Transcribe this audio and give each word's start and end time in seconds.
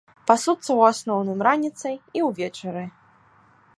Пасуцца 0.29 0.65
ў 0.77 0.93
асноўным 0.93 1.39
раніцай 1.49 1.95
і 2.21 2.25
ўвечары. 2.29 2.83